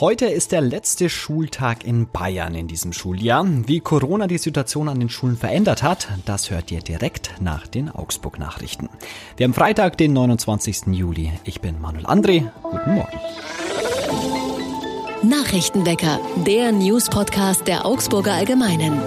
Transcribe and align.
Heute 0.00 0.24
ist 0.24 0.52
der 0.52 0.62
letzte 0.62 1.10
Schultag 1.10 1.84
in 1.84 2.08
Bayern 2.08 2.54
in 2.54 2.68
diesem 2.68 2.94
Schuljahr. 2.94 3.46
Wie 3.66 3.80
Corona 3.80 4.28
die 4.28 4.38
Situation 4.38 4.88
an 4.88 4.98
den 4.98 5.10
Schulen 5.10 5.36
verändert 5.36 5.82
hat, 5.82 6.08
das 6.24 6.50
hört 6.50 6.70
ihr 6.70 6.80
direkt 6.80 7.34
nach 7.38 7.66
den 7.66 7.90
Augsburg-Nachrichten. 7.90 8.88
Wir 9.36 9.44
haben 9.44 9.52
Freitag, 9.52 9.98
den 9.98 10.14
29. 10.14 10.86
Juli. 10.86 11.32
Ich 11.44 11.60
bin 11.60 11.78
Manuel 11.82 12.06
André. 12.06 12.50
Guten 12.62 12.94
Morgen. 12.94 13.20
Nachrichtenwecker, 15.22 16.18
der 16.46 16.72
News-Podcast 16.72 17.68
der 17.68 17.84
Augsburger 17.84 18.32
Allgemeinen. 18.32 18.98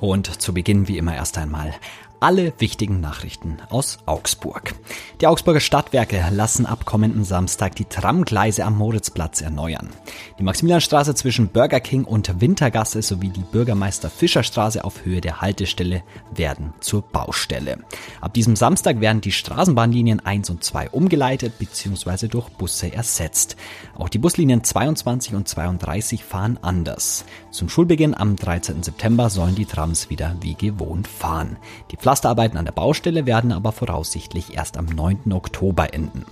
Und 0.00 0.40
zu 0.40 0.54
Beginn 0.54 0.88
wie 0.88 0.96
immer 0.96 1.14
erst 1.14 1.36
einmal 1.36 1.74
alle 2.20 2.52
wichtigen 2.58 3.00
Nachrichten 3.00 3.56
aus 3.70 3.98
Augsburg. 4.04 4.74
Die 5.22 5.26
Augsburger 5.26 5.60
Stadtwerke 5.60 6.22
lassen 6.30 6.66
ab 6.66 6.84
kommenden 6.84 7.24
Samstag 7.24 7.74
die 7.76 7.86
Tramgleise 7.86 8.64
am 8.64 8.76
Moritzplatz 8.76 9.40
erneuern. 9.40 9.88
Die 10.38 10.42
Maximilianstraße 10.42 11.14
zwischen 11.14 11.48
Burger 11.48 11.80
King 11.80 12.04
und 12.04 12.40
Wintergasse 12.40 13.00
sowie 13.00 13.30
die 13.30 13.40
Bürgermeister 13.40 14.10
Fischerstraße 14.10 14.84
auf 14.84 15.04
Höhe 15.04 15.22
der 15.22 15.40
Haltestelle 15.40 16.02
werden 16.34 16.74
zur 16.80 17.02
Baustelle. 17.02 17.78
Ab 18.20 18.34
diesem 18.34 18.54
Samstag 18.54 19.00
werden 19.00 19.22
die 19.22 19.32
Straßenbahnlinien 19.32 20.20
1 20.20 20.50
und 20.50 20.62
2 20.62 20.90
umgeleitet 20.90 21.58
bzw. 21.58 22.28
durch 22.28 22.50
Busse 22.50 22.92
ersetzt. 22.92 23.56
Auch 23.96 24.10
die 24.10 24.18
Buslinien 24.18 24.62
22 24.62 25.34
und 25.34 25.48
32 25.48 26.22
fahren 26.22 26.58
anders. 26.60 27.24
Zum 27.50 27.70
Schulbeginn 27.70 28.14
am 28.14 28.36
13. 28.36 28.82
September 28.82 29.30
sollen 29.30 29.54
die 29.54 29.64
Trams 29.64 30.10
wieder 30.10 30.36
wie 30.42 30.54
gewohnt 30.54 31.08
fahren. 31.08 31.56
Die 31.90 31.96
Pflasterarbeiten 32.10 32.58
an 32.58 32.64
der 32.64 32.72
Baustelle 32.72 33.24
werden 33.24 33.52
aber 33.52 33.70
voraussichtlich 33.70 34.56
erst 34.56 34.76
am 34.76 34.86
9. 34.86 35.32
Oktober 35.32 35.94
enden. 35.94 36.24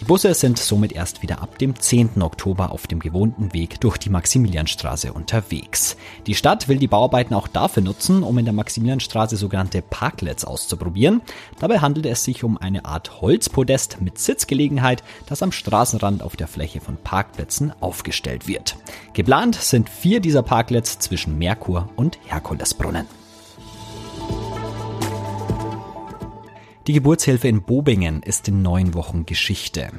Die 0.00 0.06
Busse 0.06 0.32
sind 0.32 0.58
somit 0.58 0.92
erst 0.92 1.20
wieder 1.20 1.42
ab 1.42 1.58
dem 1.58 1.78
10. 1.78 2.22
Oktober 2.22 2.72
auf 2.72 2.86
dem 2.86 3.00
gewohnten 3.00 3.52
Weg 3.52 3.78
durch 3.82 3.98
die 3.98 4.08
Maximilianstraße 4.08 5.12
unterwegs. 5.12 5.98
Die 6.26 6.34
Stadt 6.34 6.68
will 6.68 6.78
die 6.78 6.86
Bauarbeiten 6.86 7.34
auch 7.34 7.48
dafür 7.48 7.82
nutzen, 7.82 8.22
um 8.22 8.38
in 8.38 8.46
der 8.46 8.54
Maximilianstraße 8.54 9.36
sogenannte 9.36 9.82
Parklets 9.82 10.46
auszuprobieren. 10.46 11.20
Dabei 11.58 11.80
handelt 11.80 12.06
es 12.06 12.24
sich 12.24 12.42
um 12.42 12.56
eine 12.56 12.86
Art 12.86 13.20
Holzpodest 13.20 14.00
mit 14.00 14.18
Sitzgelegenheit, 14.18 15.02
das 15.26 15.42
am 15.42 15.52
Straßenrand 15.52 16.22
auf 16.22 16.36
der 16.36 16.48
Fläche 16.48 16.80
von 16.80 16.96
Parkplätzen 16.96 17.74
aufgestellt 17.80 18.48
wird. 18.48 18.78
Geplant 19.12 19.56
sind 19.56 19.90
vier 19.90 20.20
dieser 20.20 20.42
Parklets 20.42 20.98
zwischen 20.98 21.36
Merkur 21.36 21.90
und 21.94 22.18
Herkulesbrunnen. 22.24 23.06
Die 26.86 26.92
Geburtshilfe 26.92 27.48
in 27.48 27.62
Bobingen 27.62 28.22
ist 28.22 28.46
in 28.46 28.62
neun 28.62 28.94
Wochen 28.94 29.26
Geschichte. 29.26 29.90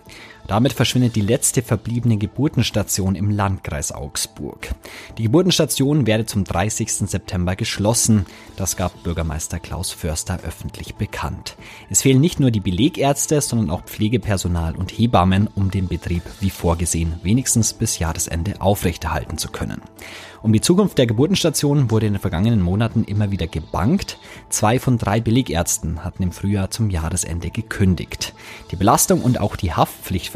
Damit 0.47 0.71
verschwindet 0.71 1.15
die 1.17 1.21
letzte 1.21 1.61
verbliebene 1.61 2.17
Geburtenstation 2.17 3.15
im 3.15 3.29
Landkreis 3.29 3.91
Augsburg. 3.91 4.73
Die 5.17 5.23
Geburtenstation 5.23 6.07
werde 6.07 6.25
zum 6.25 6.45
30. 6.45 7.09
September 7.09 7.57
geschlossen. 7.57 8.25
Das 8.55 8.77
gab 8.77 9.03
Bürgermeister 9.03 9.59
Klaus 9.59 9.91
Förster 9.91 10.39
öffentlich 10.43 10.95
bekannt. 10.95 11.57
Es 11.89 12.01
fehlen 12.01 12.21
nicht 12.21 12.39
nur 12.39 12.51
die 12.51 12.61
Belegärzte, 12.61 13.41
sondern 13.41 13.69
auch 13.69 13.83
Pflegepersonal 13.83 14.77
und 14.77 14.91
Hebammen, 14.91 15.49
um 15.53 15.69
den 15.69 15.89
Betrieb 15.89 16.23
wie 16.39 16.49
vorgesehen 16.49 17.19
wenigstens 17.23 17.73
bis 17.73 17.99
Jahresende 17.99 18.61
aufrechterhalten 18.61 19.37
zu 19.37 19.49
können. 19.49 19.81
Um 20.43 20.53
die 20.53 20.61
Zukunft 20.61 20.97
der 20.97 21.07
Geburtenstation 21.07 21.89
wurde 21.89 22.05
in 22.05 22.13
den 22.13 22.21
vergangenen 22.21 22.61
Monaten 22.61 23.03
immer 23.03 23.31
wieder 23.31 23.47
gebankt. 23.47 24.19
Zwei 24.49 24.79
von 24.79 24.97
drei 24.97 25.19
Belegärzten 25.19 26.03
hatten 26.03 26.23
im 26.23 26.31
Frühjahr 26.31 26.69
zum 26.69 26.89
Jahresende 26.89 27.49
gekündigt. 27.49 28.33
Die 28.71 28.75
Belastung 28.75 29.21
und 29.21 29.39
auch 29.41 29.55
die 29.55 29.73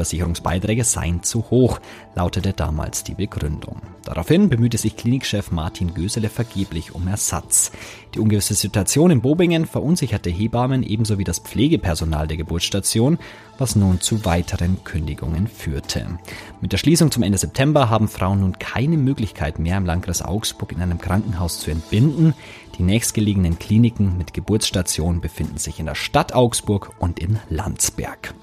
Haftpflichtversicherungsbeiträge 0.02 0.84
seien 0.84 1.24
zu 1.24 1.50
hoch, 1.50 1.80
lautete 2.16 2.54
damals 2.54 3.04
die 3.04 3.14
Begründung. 3.14 3.82
Daraufhin 4.04 4.50
bemühte 4.50 4.78
sich 4.78 4.98
Klinikchef 4.98 5.52
Martin 5.52 5.94
Gösele 5.94 6.30
vergeblich 6.30 6.96
um 6.96 7.08
Ersatz. 7.08 7.72
Die 8.16 8.20
ungewisse 8.20 8.56
Situation 8.56 9.12
in 9.12 9.22
Bobingen 9.22 9.66
verunsicherte 9.66 10.30
Hebammen 10.30 10.84
ebenso 10.84 11.20
wie 11.20 11.24
das 11.24 11.40
Pflegepersonal 11.40 12.28
der 12.28 12.38
Geburtsstation, 12.38 13.20
was 13.60 13.76
nun 13.76 14.02
zu 14.02 14.26
weiteren 14.26 14.84
Kündigungen 14.84 15.48
führte. 15.48 16.18
Mit 16.62 16.74
der 16.74 16.78
Schließung 16.78 17.12
zum 17.12 17.24
Ende 17.24 17.38
September 17.38 17.90
haben 17.90 18.08
Frauen 18.08 18.42
nun 18.42 18.58
keine 18.58 18.98
Möglichkeit 18.98 19.60
mehr 19.60 19.78
im 19.78 19.86
Landkreis 19.86 20.24
Augsburg 20.24 20.72
in 20.72 20.82
einem 20.82 21.00
Krankenhaus 21.00 21.60
zu 21.60 21.70
entbinden. 21.70 22.34
Die 22.78 22.84
nächstgelegenen 22.84 23.60
Kliniken 23.60 24.18
mit 24.18 24.34
Geburtsstationen 24.34 25.22
befinden 25.22 25.58
sich 25.58 25.80
in 25.80 25.86
der 25.86 25.96
Stadt 25.96 26.34
Augsburg 26.34 26.96
und 27.00 27.20
in 27.20 27.38
Landsberg. 27.50 28.34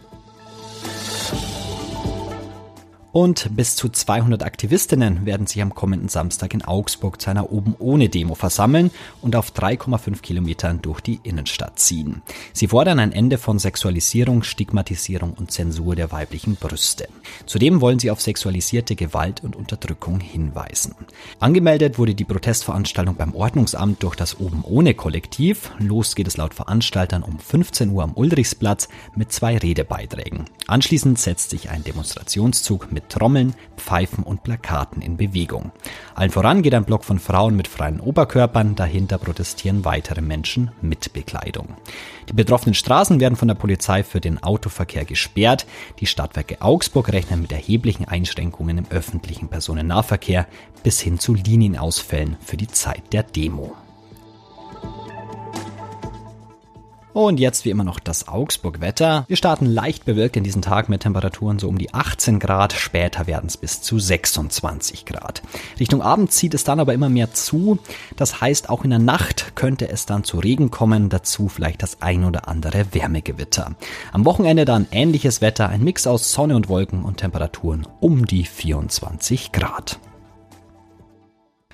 Und 3.10 3.56
bis 3.56 3.74
zu 3.74 3.88
200 3.88 4.42
Aktivistinnen 4.42 5.24
werden 5.24 5.46
sich 5.46 5.62
am 5.62 5.74
kommenden 5.74 6.10
Samstag 6.10 6.52
in 6.52 6.62
Augsburg 6.62 7.20
zu 7.20 7.30
einer 7.30 7.50
Oben 7.50 7.74
ohne 7.78 8.10
Demo 8.10 8.34
versammeln 8.34 8.90
und 9.22 9.34
auf 9.34 9.50
3,5 9.52 10.20
Kilometern 10.20 10.82
durch 10.82 11.00
die 11.00 11.18
Innenstadt 11.22 11.78
ziehen. 11.78 12.22
Sie 12.52 12.68
fordern 12.68 12.98
ein 12.98 13.12
Ende 13.12 13.38
von 13.38 13.58
Sexualisierung, 13.58 14.42
Stigmatisierung 14.42 15.32
und 15.32 15.50
Zensur 15.50 15.96
der 15.96 16.12
weiblichen 16.12 16.56
Brüste. 16.56 17.08
Zudem 17.46 17.80
wollen 17.80 17.98
sie 17.98 18.10
auf 18.10 18.20
sexualisierte 18.20 18.94
Gewalt 18.94 19.42
und 19.42 19.56
Unterdrückung 19.56 20.20
hinweisen. 20.20 20.94
Angemeldet 21.40 21.98
wurde 21.98 22.14
die 22.14 22.24
Protestveranstaltung 22.24 23.16
beim 23.16 23.34
Ordnungsamt 23.34 24.02
durch 24.02 24.16
das 24.16 24.38
Oben 24.38 24.62
ohne 24.64 24.92
Kollektiv. 24.92 25.70
Los 25.78 26.14
geht 26.14 26.28
es 26.28 26.36
laut 26.36 26.52
Veranstaltern 26.52 27.22
um 27.22 27.38
15 27.38 27.90
Uhr 27.90 28.02
am 28.04 28.12
Ulrichsplatz 28.12 28.88
mit 29.16 29.32
zwei 29.32 29.56
Redebeiträgen. 29.56 30.44
Anschließend 30.66 31.18
setzt 31.18 31.50
sich 31.50 31.70
ein 31.70 31.82
Demonstrationszug 31.84 32.92
mit 32.92 33.07
Trommeln, 33.08 33.54
Pfeifen 33.76 34.24
und 34.24 34.42
Plakaten 34.42 35.02
in 35.02 35.16
Bewegung. 35.16 35.72
Allen 36.14 36.30
voran 36.30 36.62
geht 36.62 36.74
ein 36.74 36.84
Block 36.84 37.04
von 37.04 37.18
Frauen 37.18 37.56
mit 37.56 37.68
freien 37.68 38.00
Oberkörpern, 38.00 38.74
dahinter 38.74 39.18
protestieren 39.18 39.84
weitere 39.84 40.20
Menschen 40.20 40.70
mit 40.80 41.12
Bekleidung. 41.12 41.76
Die 42.28 42.34
betroffenen 42.34 42.74
Straßen 42.74 43.20
werden 43.20 43.36
von 43.36 43.48
der 43.48 43.54
Polizei 43.54 44.02
für 44.02 44.20
den 44.20 44.42
Autoverkehr 44.42 45.04
gesperrt. 45.04 45.66
Die 46.00 46.06
Stadtwerke 46.06 46.60
Augsburg 46.60 47.12
rechnen 47.12 47.42
mit 47.42 47.52
erheblichen 47.52 48.06
Einschränkungen 48.06 48.78
im 48.78 48.86
öffentlichen 48.90 49.48
Personennahverkehr 49.48 50.46
bis 50.82 51.00
hin 51.00 51.18
zu 51.18 51.34
Linienausfällen 51.34 52.36
für 52.44 52.56
die 52.56 52.68
Zeit 52.68 53.12
der 53.12 53.22
Demo. 53.22 53.74
Und 57.18 57.40
jetzt 57.40 57.64
wie 57.64 57.70
immer 57.70 57.82
noch 57.82 57.98
das 57.98 58.28
Augsburg-Wetter. 58.28 59.24
Wir 59.26 59.36
starten 59.36 59.66
leicht 59.66 60.04
bewölkt 60.04 60.36
in 60.36 60.44
diesen 60.44 60.62
Tag 60.62 60.88
mit 60.88 61.00
Temperaturen 61.00 61.58
so 61.58 61.68
um 61.68 61.76
die 61.76 61.92
18 61.92 62.38
Grad. 62.38 62.74
Später 62.74 63.26
werden 63.26 63.46
es 63.48 63.56
bis 63.56 63.82
zu 63.82 63.98
26 63.98 65.04
Grad. 65.04 65.42
Richtung 65.80 66.00
Abend 66.00 66.30
zieht 66.30 66.54
es 66.54 66.62
dann 66.62 66.78
aber 66.78 66.94
immer 66.94 67.08
mehr 67.08 67.34
zu. 67.34 67.80
Das 68.14 68.40
heißt, 68.40 68.70
auch 68.70 68.84
in 68.84 68.90
der 68.90 69.00
Nacht 69.00 69.56
könnte 69.56 69.88
es 69.88 70.06
dann 70.06 70.22
zu 70.22 70.38
Regen 70.38 70.70
kommen. 70.70 71.08
Dazu 71.08 71.48
vielleicht 71.48 71.82
das 71.82 72.00
ein 72.02 72.24
oder 72.24 72.46
andere 72.46 72.94
Wärmegewitter. 72.94 73.74
Am 74.12 74.24
Wochenende 74.24 74.64
dann 74.64 74.86
ähnliches 74.92 75.40
Wetter. 75.40 75.68
Ein 75.68 75.82
Mix 75.82 76.06
aus 76.06 76.32
Sonne 76.32 76.54
und 76.54 76.68
Wolken 76.68 77.02
und 77.02 77.16
Temperaturen 77.16 77.84
um 77.98 78.26
die 78.26 78.44
24 78.44 79.50
Grad. 79.50 79.98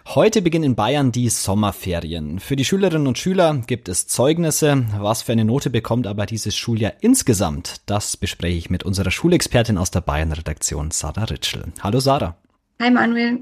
Heute 0.07 0.43
beginnen 0.43 0.65
in 0.65 0.75
Bayern 0.77 1.13
die 1.13 1.29
Sommerferien. 1.29 2.39
Für 2.39 2.57
die 2.57 2.65
Schülerinnen 2.65 3.07
und 3.09 3.19
Schüler 3.19 3.63
gibt 3.67 3.89
es 3.89 4.07
Zeugnisse. 4.07 4.85
Was 4.99 5.23
für 5.23 5.33
eine 5.33 5.45
Note 5.45 5.71
bekommt 5.71 6.07
aber 6.07 6.27
dieses 6.27 6.55
Schuljahr 6.55 6.93
insgesamt? 7.01 7.81
Das 7.87 8.17
bespreche 8.17 8.57
ich 8.57 8.71
mit 8.71 8.85
unserer 8.85 9.11
Schulexpertin 9.11 9.79
aus 9.79 9.91
der 9.91 10.03
Bayern-Redaktion, 10.03 10.93
Sarah 10.93 11.25
Ritschel. 11.25 11.73
Hallo 11.83 11.99
Sarah. 12.01 12.37
Hi 12.81 12.91
Manuel. 12.91 13.41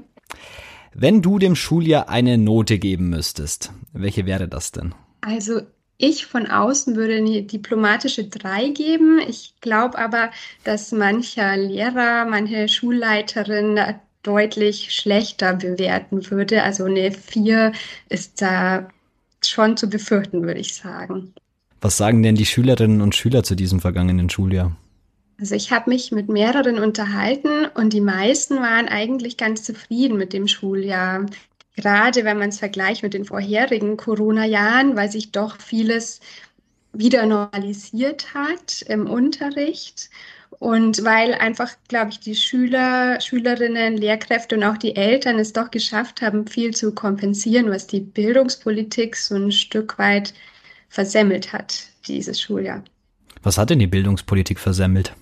Wenn 0.93 1.21
du 1.21 1.37
dem 1.37 1.55
Schuljahr 1.55 2.09
eine 2.09 2.37
Note 2.37 2.79
geben 2.79 3.09
müsstest, 3.09 3.71
welche 3.91 4.25
wäre 4.25 4.47
das 4.47 4.71
denn? 4.71 4.95
Also 5.21 5.61
ich 5.97 6.25
von 6.25 6.47
außen 6.47 6.95
würde 6.95 7.17
eine 7.17 7.43
diplomatische 7.43 8.23
3 8.27 8.69
geben. 8.69 9.19
Ich 9.27 9.53
glaube 9.61 9.99
aber, 9.99 10.31
dass 10.63 10.91
mancher 10.91 11.55
Lehrer, 11.55 12.25
manche 12.25 12.67
Schulleiterin 12.67 13.79
deutlich 14.23 14.93
schlechter 14.93 15.53
bewerten 15.53 16.29
würde. 16.31 16.63
Also 16.63 16.85
eine 16.85 17.11
4 17.11 17.71
ist 18.09 18.41
da 18.41 18.87
schon 19.43 19.77
zu 19.77 19.89
befürchten, 19.89 20.43
würde 20.43 20.59
ich 20.59 20.73
sagen. 20.75 21.33
Was 21.81 21.97
sagen 21.97 22.23
denn 22.23 22.35
die 22.35 22.45
Schülerinnen 22.45 23.01
und 23.01 23.15
Schüler 23.15 23.43
zu 23.43 23.55
diesem 23.55 23.81
vergangenen 23.81 24.29
Schuljahr? 24.29 24.75
Also 25.39 25.55
ich 25.55 25.71
habe 25.71 25.89
mich 25.89 26.11
mit 26.11 26.29
mehreren 26.29 26.79
unterhalten 26.79 27.65
und 27.75 27.91
die 27.91 28.01
meisten 28.01 28.57
waren 28.57 28.87
eigentlich 28.87 29.35
ganz 29.35 29.63
zufrieden 29.63 30.17
mit 30.17 30.31
dem 30.31 30.47
Schuljahr. 30.47 31.25
Gerade 31.75 32.23
wenn 32.23 32.37
man 32.37 32.49
es 32.49 32.59
vergleicht 32.59 33.03
mit 33.03 33.13
den 33.13 33.25
vorherigen 33.25 33.97
Corona-Jahren, 33.97 34.95
weil 34.95 35.11
sich 35.11 35.31
doch 35.31 35.59
vieles 35.59 36.21
wieder 36.93 37.25
normalisiert 37.25 38.33
hat 38.33 38.83
im 38.83 39.09
Unterricht. 39.09 40.09
Und 40.59 41.03
weil 41.03 41.33
einfach, 41.33 41.71
glaube 41.87 42.11
ich, 42.11 42.19
die 42.19 42.35
Schüler, 42.35 43.19
Schülerinnen, 43.19 43.97
Lehrkräfte 43.97 44.55
und 44.55 44.63
auch 44.63 44.77
die 44.77 44.95
Eltern 44.95 45.39
es 45.39 45.53
doch 45.53 45.71
geschafft 45.71 46.21
haben, 46.21 46.47
viel 46.47 46.73
zu 46.73 46.93
kompensieren, 46.93 47.69
was 47.69 47.87
die 47.87 47.99
Bildungspolitik 47.99 49.15
so 49.15 49.35
ein 49.35 49.51
Stück 49.51 49.97
weit 49.97 50.33
versemmelt 50.89 51.53
hat, 51.53 51.87
dieses 52.07 52.39
Schuljahr. 52.39 52.83
Was 53.41 53.57
hat 53.57 53.69
denn 53.69 53.79
die 53.79 53.87
Bildungspolitik 53.87 54.59
versemmelt? 54.59 55.13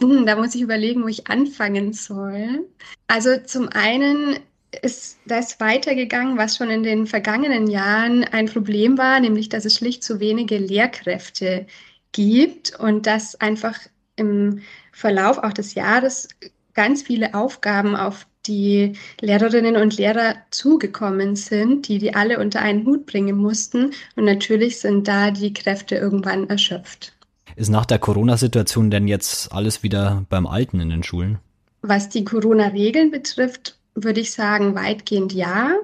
Hm, 0.00 0.26
da 0.26 0.36
muss 0.36 0.54
ich 0.54 0.62
überlegen, 0.62 1.02
wo 1.02 1.08
ich 1.08 1.28
anfangen 1.28 1.92
soll. 1.92 2.66
Also 3.06 3.36
zum 3.44 3.68
einen 3.68 4.40
ist 4.82 5.18
das 5.26 5.60
weitergegangen, 5.60 6.38
was 6.38 6.56
schon 6.56 6.70
in 6.70 6.82
den 6.82 7.06
vergangenen 7.06 7.68
Jahren 7.68 8.24
ein 8.24 8.46
Problem 8.46 8.98
war, 8.98 9.20
nämlich 9.20 9.48
dass 9.48 9.64
es 9.64 9.76
schlicht 9.76 10.02
zu 10.02 10.20
wenige 10.20 10.58
Lehrkräfte 10.58 11.66
gibt 12.12 12.78
und 12.78 13.06
dass 13.06 13.40
einfach 13.40 13.78
im 14.20 14.60
Verlauf 14.92 15.38
auch 15.38 15.52
des 15.52 15.74
Jahres 15.74 16.28
ganz 16.74 17.02
viele 17.02 17.34
Aufgaben 17.34 17.96
auf 17.96 18.26
die 18.46 18.94
Lehrerinnen 19.20 19.76
und 19.76 19.96
Lehrer 19.96 20.36
zugekommen 20.50 21.36
sind, 21.36 21.88
die 21.88 21.98
die 21.98 22.14
alle 22.14 22.38
unter 22.38 22.60
einen 22.60 22.86
Hut 22.86 23.06
bringen 23.06 23.36
mussten. 23.36 23.92
Und 24.16 24.24
natürlich 24.24 24.78
sind 24.78 25.08
da 25.08 25.30
die 25.30 25.52
Kräfte 25.52 25.96
irgendwann 25.96 26.48
erschöpft. 26.48 27.12
Ist 27.56 27.68
nach 27.68 27.86
der 27.86 27.98
Corona-Situation 27.98 28.90
denn 28.90 29.08
jetzt 29.08 29.52
alles 29.52 29.82
wieder 29.82 30.24
beim 30.28 30.46
Alten 30.46 30.80
in 30.80 30.90
den 30.90 31.02
Schulen? 31.02 31.38
Was 31.82 32.08
die 32.08 32.24
Corona-Regeln 32.24 33.10
betrifft, 33.10 33.76
würde 33.94 34.20
ich 34.20 34.32
sagen, 34.32 34.74
weitgehend 34.74 35.32
ja. 35.32 35.74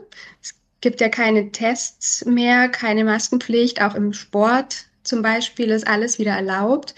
Es 0.40 0.54
gibt 0.80 1.00
ja 1.00 1.08
keine 1.08 1.50
Tests 1.52 2.24
mehr, 2.24 2.68
keine 2.68 3.04
Maskenpflicht, 3.04 3.82
auch 3.82 3.94
im 3.94 4.12
Sport 4.12 4.86
zum 5.06 5.22
Beispiel 5.22 5.70
ist 5.70 5.86
alles 5.86 6.18
wieder 6.18 6.32
erlaubt. 6.32 6.94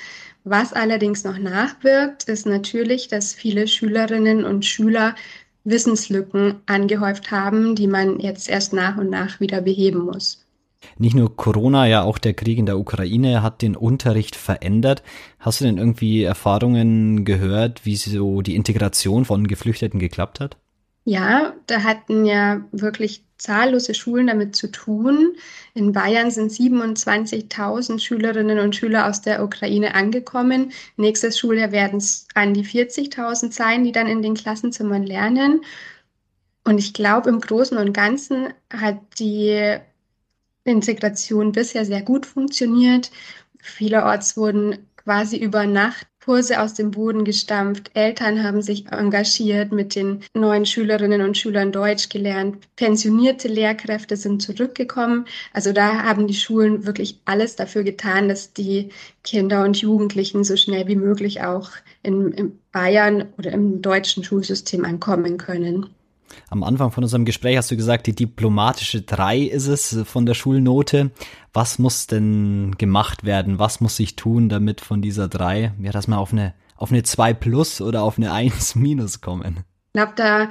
Was 0.51 0.73
allerdings 0.73 1.25
noch 1.25 1.37
nachwirkt, 1.37 2.25
ist 2.25 2.47
natürlich, 2.47 3.09
dass 3.09 3.35
viele 3.35 3.69
Schülerinnen 3.69 4.45
und 4.45 4.65
Schüler 4.65 5.15
Wissenslücken 5.65 6.55
angehäuft 6.65 7.31
haben, 7.31 7.75
die 7.75 7.87
man 7.87 8.19
jetzt 8.19 8.49
erst 8.49 8.73
nach 8.73 8.97
und 8.97 9.11
nach 9.11 9.41
wieder 9.41 9.61
beheben 9.61 10.07
muss. 10.07 10.47
Nicht 10.97 11.15
nur 11.15 11.37
Corona, 11.37 11.87
ja 11.87 12.03
auch 12.03 12.17
der 12.17 12.33
Krieg 12.33 12.57
in 12.57 12.65
der 12.65 12.79
Ukraine 12.79 13.43
hat 13.43 13.61
den 13.61 13.77
Unterricht 13.77 14.37
verändert. 14.37 15.03
Hast 15.39 15.61
du 15.61 15.67
denn 15.67 15.77
irgendwie 15.77 16.23
Erfahrungen 16.23 17.27
gehört, 17.27 17.85
wie 17.85 17.97
so 17.97 18.41
die 18.41 18.57
Integration 18.57 19.27
von 19.27 19.47
Geflüchteten 19.47 20.01
geklappt 20.01 20.41
hat? 20.41 20.57
Ja, 21.09 21.55
da 21.67 21.85
hatten 21.85 22.27
ja 22.27 22.67
wirklich 22.71 23.25
zahllose 23.39 23.95
Schulen 23.95 24.27
damit 24.27 24.55
zu 24.55 24.71
tun. 24.71 25.37
In 25.73 25.93
Bayern 25.93 26.31
sind 26.31 26.53
27.000 26.53 27.99
Schülerinnen 27.99 28.59
und 28.59 28.77
Schüler 28.77 29.09
aus 29.09 29.23
der 29.23 29.43
Ukraine 29.43 29.95
angekommen. 29.95 30.71
Nächstes 30.99 31.39
Schuljahr 31.39 31.73
werden 31.73 31.97
es 31.97 32.29
an 32.35 32.53
die 32.53 32.63
40.000 32.63 33.53
sein, 33.53 33.85
die 33.85 33.93
dann 33.93 34.07
in 34.07 34.21
den 34.21 34.35
Klassenzimmern 34.35 35.03
lernen. 35.03 35.63
Und 36.65 36.77
ich 36.77 36.93
glaube, 36.93 37.31
im 37.31 37.41
Großen 37.41 37.79
und 37.79 37.95
Ganzen 37.95 38.53
hat 38.71 38.99
die 39.19 39.79
Integration 40.65 41.53
bisher 41.53 41.87
sehr 41.87 42.03
gut 42.03 42.27
funktioniert. 42.27 43.11
Vielerorts 43.63 44.37
wurden 44.37 44.88
quasi 45.09 45.39
über 45.39 45.65
Nacht 45.65 46.07
Kurse 46.23 46.61
aus 46.61 46.75
dem 46.75 46.91
Boden 46.91 47.25
gestampft. 47.25 47.91
Eltern 47.95 48.43
haben 48.43 48.61
sich 48.61 48.89
engagiert, 48.89 49.73
mit 49.73 49.95
den 49.95 50.23
neuen 50.35 50.67
Schülerinnen 50.67 51.23
und 51.23 51.39
Schülern 51.39 51.73
Deutsch 51.73 52.11
gelernt. 52.11 52.69
Pensionierte 52.77 53.49
Lehrkräfte 53.49 54.19
sind 54.19 54.43
zurückgekommen. 54.43 55.25
Also 55.55 55.73
da 55.73 56.03
haben 56.03 56.27
die 56.27 56.35
Schulen 56.35 56.85
wirklich 56.85 57.23
alles 57.25 57.57
dafür 57.57 57.85
getan, 57.85 58.29
dass 58.29 58.53
die 58.53 58.91
Kinder 59.25 59.65
und 59.65 59.79
Jugendlichen 59.79 60.45
so 60.45 60.59
schnell 60.59 60.87
wie 60.89 60.97
möglich 60.97 61.41
auch 61.41 61.71
in, 62.03 62.31
in 62.33 62.59
Bayern 62.71 63.33
oder 63.39 63.51
im 63.53 63.81
deutschen 63.81 64.25
Schulsystem 64.25 64.85
ankommen 64.85 65.39
können. 65.39 65.87
Am 66.51 66.63
Anfang 66.63 66.91
von 66.91 67.05
unserem 67.05 67.25
Gespräch 67.25 67.57
hast 67.57 67.71
du 67.71 67.77
gesagt, 67.77 68.07
die 68.07 68.15
diplomatische 68.15 69.03
3 69.03 69.39
ist 69.41 69.67
es 69.67 69.99
von 70.05 70.27
der 70.27 70.35
Schulnote. 70.35 71.11
Was 71.53 71.79
muss 71.79 72.07
denn 72.07 72.77
gemacht 72.79 73.25
werden? 73.25 73.59
Was 73.59 73.81
muss 73.81 73.97
sich 73.97 74.17
tun, 74.17 74.49
damit 74.49 74.81
von 74.81 75.03
dieser 75.03 75.29
3, 75.29 75.73
ja, 75.81 75.93
dass 75.93 76.07
wir 76.07 76.19
auf 76.19 76.33
eine, 76.33 76.55
auf 76.77 76.91
eine 76.91 77.03
2 77.03 77.35
plus 77.35 77.81
oder 77.81 78.03
auf 78.03 78.19
eine 78.19 78.33
1 78.39 78.75
minus 78.75 79.21
kommen? 79.21 79.65
Ich 79.89 79.93
glaube, 79.95 80.13
da 80.17 80.49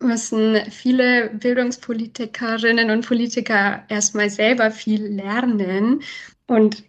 müssen 0.00 0.56
viele 0.70 1.30
Bildungspolitikerinnen 1.30 2.90
und 2.90 3.06
Politiker 3.06 3.82
erstmal 3.88 4.30
selber 4.30 4.70
viel 4.70 5.04
lernen 5.04 6.02
und 6.46 6.84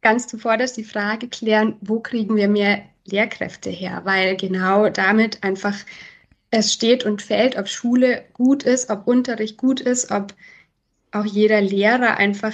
ganz 0.00 0.26
zuvor 0.26 0.56
das 0.56 0.72
die 0.72 0.84
Frage 0.84 1.28
klären, 1.28 1.76
wo 1.80 2.00
kriegen 2.00 2.36
wir 2.36 2.48
mehr 2.48 2.82
Lehrkräfte 3.04 3.70
her? 3.70 4.02
Weil 4.04 4.36
genau 4.36 4.88
damit 4.88 5.42
einfach 5.42 5.76
es 6.52 6.72
steht 6.72 7.04
und 7.04 7.22
fällt, 7.22 7.56
ob 7.56 7.66
Schule 7.66 8.24
gut 8.34 8.62
ist, 8.62 8.90
ob 8.90 9.08
Unterricht 9.08 9.56
gut 9.56 9.80
ist, 9.80 10.10
ob 10.12 10.34
auch 11.10 11.24
jeder 11.24 11.60
Lehrer 11.62 12.18
einfach 12.18 12.52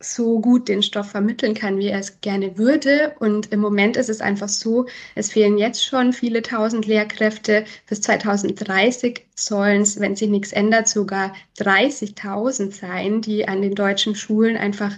so 0.00 0.40
gut 0.40 0.68
den 0.68 0.82
Stoff 0.82 1.12
vermitteln 1.12 1.54
kann, 1.54 1.78
wie 1.78 1.86
er 1.86 2.00
es 2.00 2.20
gerne 2.20 2.58
würde. 2.58 3.14
Und 3.20 3.52
im 3.52 3.60
Moment 3.60 3.96
ist 3.96 4.08
es 4.08 4.20
einfach 4.20 4.48
so, 4.48 4.86
es 5.14 5.30
fehlen 5.30 5.56
jetzt 5.56 5.84
schon 5.84 6.12
viele 6.12 6.42
tausend 6.42 6.86
Lehrkräfte. 6.86 7.64
Bis 7.88 8.00
2030 8.00 9.24
sollen 9.36 9.82
es, 9.82 10.00
wenn 10.00 10.16
sich 10.16 10.28
nichts 10.28 10.52
ändert, 10.52 10.88
sogar 10.88 11.32
30.000 11.58 12.72
sein, 12.72 13.22
die 13.22 13.46
an 13.46 13.62
den 13.62 13.76
deutschen 13.76 14.16
Schulen 14.16 14.56
einfach 14.56 14.92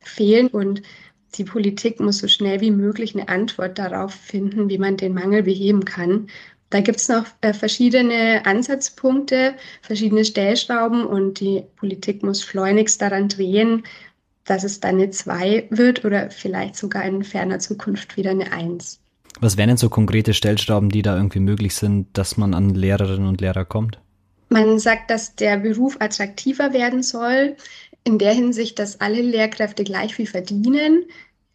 fehlen. 0.00 0.48
Und 0.48 0.82
die 1.36 1.44
Politik 1.44 2.00
muss 2.00 2.18
so 2.18 2.26
schnell 2.26 2.60
wie 2.60 2.72
möglich 2.72 3.14
eine 3.14 3.28
Antwort 3.28 3.78
darauf 3.78 4.12
finden, 4.12 4.68
wie 4.68 4.78
man 4.78 4.96
den 4.96 5.14
Mangel 5.14 5.44
beheben 5.44 5.84
kann. 5.84 6.26
Da 6.70 6.80
gibt 6.80 6.98
es 6.98 7.08
noch 7.08 7.24
äh, 7.40 7.54
verschiedene 7.54 8.44
Ansatzpunkte, 8.44 9.54
verschiedene 9.80 10.24
Stellschrauben 10.24 11.04
und 11.04 11.40
die 11.40 11.64
Politik 11.76 12.22
muss 12.22 12.42
schleunigst 12.42 13.00
daran 13.00 13.28
drehen, 13.28 13.84
dass 14.44 14.64
es 14.64 14.80
dann 14.80 14.96
eine 14.96 15.10
2 15.10 15.68
wird 15.70 16.04
oder 16.04 16.30
vielleicht 16.30 16.76
sogar 16.76 17.04
in 17.04 17.24
ferner 17.24 17.58
Zukunft 17.58 18.16
wieder 18.16 18.30
eine 18.30 18.52
1. 18.52 19.00
Was 19.40 19.56
wären 19.56 19.68
denn 19.68 19.76
so 19.76 19.88
konkrete 19.88 20.34
Stellschrauben, 20.34 20.90
die 20.90 21.02
da 21.02 21.16
irgendwie 21.16 21.40
möglich 21.40 21.74
sind, 21.74 22.06
dass 22.14 22.36
man 22.36 22.54
an 22.54 22.70
Lehrerinnen 22.70 23.28
und 23.28 23.40
Lehrer 23.40 23.64
kommt? 23.64 23.98
Man 24.48 24.78
sagt, 24.78 25.10
dass 25.10 25.36
der 25.36 25.58
Beruf 25.58 25.96
attraktiver 26.00 26.72
werden 26.72 27.02
soll, 27.02 27.56
in 28.04 28.18
der 28.18 28.32
Hinsicht, 28.32 28.78
dass 28.78 29.00
alle 29.00 29.20
Lehrkräfte 29.20 29.84
gleich 29.84 30.14
viel 30.14 30.26
verdienen. 30.26 31.04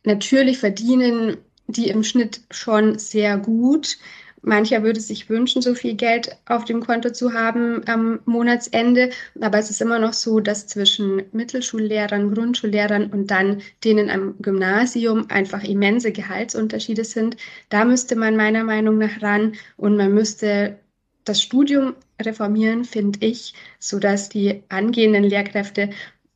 Natürlich 0.04 0.60
verdienen 0.60 1.38
die 1.68 1.88
im 1.88 2.04
Schnitt 2.04 2.42
schon 2.52 3.00
sehr 3.00 3.38
gut, 3.38 3.98
Mancher 4.44 4.84
würde 4.84 5.00
sich 5.00 5.30
wünschen, 5.30 5.62
so 5.62 5.74
viel 5.74 5.96
Geld 5.96 6.36
auf 6.46 6.66
dem 6.66 6.82
Konto 6.82 7.12
zu 7.12 7.34
haben 7.34 7.82
am 7.88 8.20
Monatsende. 8.26 9.10
Aber 9.40 9.58
es 9.58 9.70
ist 9.70 9.82
immer 9.82 10.00
noch 10.00 10.14
so, 10.14 10.42
dass 10.42 10.68
zwischen 10.68 11.24
Mittelschullehrern, 11.32 12.34
Grundschullehrern 12.34 13.10
und 13.10 13.32
dann 13.32 13.62
denen 13.84 14.10
am 14.10 14.36
Gymnasium 14.42 15.30
einfach 15.30 15.64
immense 15.64 16.12
Gehaltsunterschiede 16.12 17.06
sind. 17.06 17.38
Da 17.70 17.86
müsste 17.86 18.18
man 18.18 18.36
meiner 18.36 18.66
Meinung 18.66 18.98
nach 18.98 19.22
ran 19.22 19.54
und 19.78 19.96
man 19.96 20.14
müsste 20.14 20.78
das 21.24 21.42
Studium 21.42 21.96
reformieren, 22.22 22.84
finde 22.84 23.26
ich, 23.26 23.54
sodass 23.80 24.28
die 24.28 24.64
angehenden 24.68 25.24
Lehrkräfte 25.24 25.90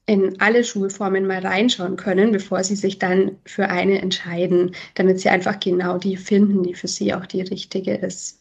in 0.07 0.39
alle 0.39 0.63
Schulformen 0.63 1.27
mal 1.27 1.45
reinschauen 1.45 1.97
können, 1.97 2.31
bevor 2.31 2.63
sie 2.63 2.75
sich 2.75 2.97
dann 2.97 3.37
für 3.45 3.69
eine 3.69 4.01
entscheiden, 4.01 4.71
damit 4.95 5.19
sie 5.19 5.29
einfach 5.29 5.59
genau 5.59 5.97
die 5.97 6.17
finden, 6.17 6.63
die 6.63 6.73
für 6.73 6.87
sie 6.87 7.13
auch 7.13 7.25
die 7.25 7.41
richtige 7.41 7.93
ist. 7.93 8.39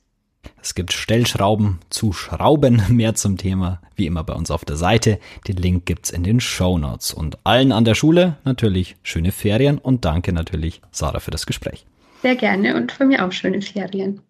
Es 0.62 0.76
gibt 0.76 0.92
Stellschrauben 0.92 1.80
zu 1.90 2.12
Schrauben, 2.12 2.82
mehr 2.88 3.14
zum 3.14 3.36
Thema, 3.36 3.80
wie 3.96 4.06
immer 4.06 4.22
bei 4.22 4.34
uns 4.34 4.50
auf 4.50 4.64
der 4.64 4.76
Seite. 4.76 5.18
Den 5.48 5.56
Link 5.56 5.86
gibt's 5.86 6.10
in 6.10 6.22
den 6.22 6.40
Show 6.40 6.78
Notes. 6.78 7.12
Und 7.12 7.38
allen 7.44 7.72
an 7.72 7.84
der 7.84 7.96
Schule 7.96 8.36
natürlich 8.44 8.96
schöne 9.02 9.32
Ferien 9.32 9.78
und 9.78 10.04
danke 10.04 10.32
natürlich 10.32 10.80
Sarah 10.92 11.20
für 11.20 11.32
das 11.32 11.46
Gespräch. 11.46 11.84
Sehr 12.22 12.36
gerne 12.36 12.76
und 12.76 12.92
von 12.92 13.08
mir 13.08 13.26
auch 13.26 13.32
schöne 13.32 13.60
Ferien. 13.60 14.20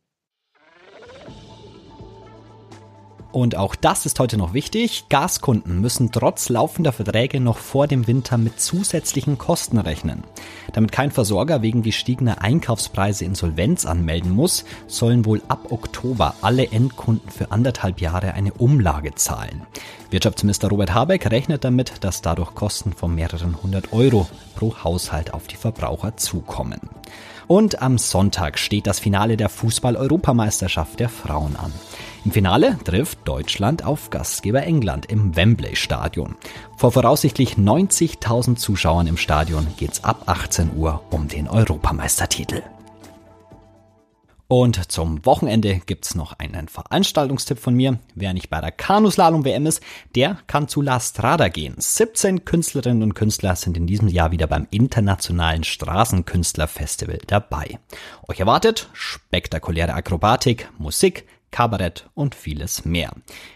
Und 3.36 3.54
auch 3.54 3.74
das 3.74 4.06
ist 4.06 4.18
heute 4.18 4.38
noch 4.38 4.54
wichtig. 4.54 5.10
Gaskunden 5.10 5.82
müssen 5.82 6.10
trotz 6.10 6.48
laufender 6.48 6.90
Verträge 6.90 7.38
noch 7.38 7.58
vor 7.58 7.86
dem 7.86 8.06
Winter 8.06 8.38
mit 8.38 8.58
zusätzlichen 8.58 9.36
Kosten 9.36 9.76
rechnen. 9.76 10.24
Damit 10.72 10.90
kein 10.90 11.10
Versorger 11.10 11.60
wegen 11.60 11.82
gestiegener 11.82 12.40
Einkaufspreise 12.40 13.26
Insolvenz 13.26 13.84
anmelden 13.84 14.30
muss, 14.30 14.64
sollen 14.86 15.26
wohl 15.26 15.42
ab 15.48 15.70
Oktober 15.70 16.34
alle 16.40 16.70
Endkunden 16.70 17.28
für 17.28 17.52
anderthalb 17.52 18.00
Jahre 18.00 18.32
eine 18.32 18.54
Umlage 18.54 19.14
zahlen. 19.16 19.66
Wirtschaftsminister 20.08 20.68
Robert 20.68 20.94
Habeck 20.94 21.30
rechnet 21.30 21.62
damit, 21.62 21.92
dass 22.04 22.22
dadurch 22.22 22.54
Kosten 22.54 22.94
von 22.94 23.14
mehreren 23.14 23.62
hundert 23.62 23.92
Euro 23.92 24.26
pro 24.54 24.82
Haushalt 24.82 25.34
auf 25.34 25.46
die 25.46 25.56
Verbraucher 25.56 26.16
zukommen. 26.16 26.80
Und 27.48 27.82
am 27.82 27.98
Sonntag 27.98 28.58
steht 28.58 28.86
das 28.86 28.98
Finale 28.98 29.36
der 29.36 29.50
Fußball-Europameisterschaft 29.50 30.98
der 30.98 31.10
Frauen 31.10 31.54
an. 31.56 31.72
Im 32.26 32.32
Finale 32.32 32.76
trifft 32.82 33.20
Deutschland 33.24 33.84
auf 33.84 34.10
Gastgeber 34.10 34.64
England 34.64 35.06
im 35.06 35.36
Wembley 35.36 35.76
Stadion. 35.76 36.34
Vor 36.76 36.90
voraussichtlich 36.90 37.54
90.000 37.54 38.56
Zuschauern 38.56 39.06
im 39.06 39.16
Stadion 39.16 39.64
geht's 39.76 40.02
ab 40.02 40.24
18 40.26 40.74
Uhr 40.74 41.04
um 41.10 41.28
den 41.28 41.46
Europameistertitel. 41.46 42.64
Und 44.48 44.90
zum 44.90 45.24
Wochenende 45.24 45.80
gibt's 45.86 46.16
noch 46.16 46.32
einen 46.40 46.66
Veranstaltungstipp 46.66 47.60
von 47.60 47.74
mir. 47.74 48.00
Wer 48.16 48.32
nicht 48.32 48.50
bei 48.50 48.60
der 48.60 48.72
Kanuslalom-WM 48.72 49.66
ist, 49.66 49.80
der 50.16 50.38
kann 50.48 50.66
zu 50.66 50.82
La 50.82 50.98
Strada 50.98 51.46
gehen. 51.46 51.76
17 51.78 52.44
Künstlerinnen 52.44 53.04
und 53.04 53.14
Künstler 53.14 53.54
sind 53.54 53.76
in 53.76 53.86
diesem 53.86 54.08
Jahr 54.08 54.32
wieder 54.32 54.48
beim 54.48 54.66
Internationalen 54.70 55.62
Straßenkünstlerfestival 55.62 57.18
dabei. 57.28 57.78
Euch 58.26 58.40
erwartet 58.40 58.88
spektakuläre 58.92 59.94
Akrobatik, 59.94 60.68
Musik, 60.78 61.24
Kabarett 61.50 62.08
und 62.14 62.34
vieles 62.34 62.84
mehr. 62.84 63.12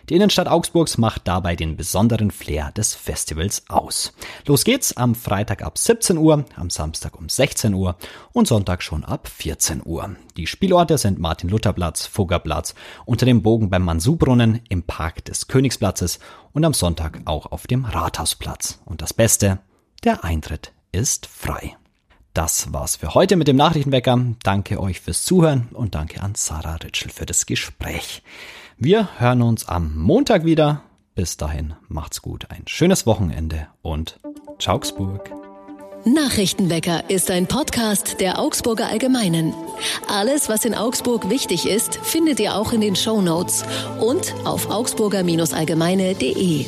Die 0.09 0.15
Innenstadt 0.15 0.49
Augsburgs 0.49 0.99
macht 0.99 1.29
dabei 1.29 1.57
den 1.57 1.77
besonderen 1.77 2.31
Flair 2.31 2.73
des 2.73 2.95
Festivals 2.95 3.65
aus. 3.69 4.13
Los 4.47 4.65
geht's 4.65 4.97
am 4.97 5.15
Freitag 5.15 5.63
ab 5.63 5.77
17 5.77 6.17
Uhr, 6.17 6.45
am 6.57 6.71
Samstag 6.71 7.19
um 7.19 7.29
16 7.29 7.75
Uhr 7.75 7.97
und 8.33 8.49
Sonntag 8.49 8.83
schon 8.83 9.05
ab 9.05 9.29
14 9.29 9.83
Uhr. 9.85 10.17
Die 10.37 10.47
Spielorte 10.47 10.99
sind 10.99 11.19
Martin-Luther-Platz, 11.19 12.07
Fuggerplatz, 12.07 12.75
unter 13.05 13.27
dem 13.27 13.43
Bogen 13.43 13.71
beim 13.71 13.85
Mansubrunnen, 13.85 14.61
im 14.69 14.83
Park 14.83 15.25
des 15.25 15.49
Königsplatzes 15.49 16.21
und 16.53 16.65
am 16.65 16.75
Sonntag 16.75 17.21
auch 17.27 17.53
auf 17.53 17.67
dem 17.67 17.85
Rathausplatz. 17.85 18.81
Und 18.85 19.03
das 19.03 19.13
Beste, 19.13 19.59
der 20.05 20.25
Eintritt 20.25 20.73
ist 20.93 21.27
frei. 21.27 21.77
Das 22.35 22.73
war's 22.73 22.97
für 22.97 23.15
heute 23.15 23.37
mit 23.37 23.49
dem 23.49 23.57
Nachrichtenwecker. 23.57 24.19
Danke 24.43 24.81
euch 24.81 25.01
fürs 25.01 25.25
Zuhören 25.25 25.69
und 25.73 25.95
danke 25.95 26.23
an 26.23 26.35
Sarah 26.37 26.77
Ritschel 26.77 27.11
für 27.11 27.27
das 27.27 27.45
Gespräch. 27.47 28.23
Wir 28.79 29.09
hören 29.19 29.43
uns 29.43 29.67
am 29.67 29.97
Montag 29.97 30.45
wieder. 30.45 30.83
Bis 31.15 31.37
dahin 31.37 31.75
macht's 31.89 32.23
gut, 32.23 32.51
ein 32.51 32.63
schönes 32.67 33.05
Wochenende 33.05 33.67
und 33.83 34.21
Augsburg. 34.65 35.31
Nachrichtenwecker 36.05 37.11
ist 37.11 37.31
ein 37.31 37.47
Podcast 37.47 38.21
der 38.21 38.39
Augsburger 38.39 38.87
Allgemeinen. 38.87 39.53
Alles, 40.09 40.49
was 40.49 40.65
in 40.65 40.75
Augsburg 40.75 41.29
wichtig 41.29 41.69
ist, 41.69 41.97
findet 41.97 42.41
ihr 42.41 42.55
auch 42.55 42.73
in 42.73 42.81
den 42.81 42.97
Show 42.97 43.21
Notes 43.21 43.65
und 44.01 44.35
auf 44.45 44.71
augsburger-allgemeine.de. 44.71 46.65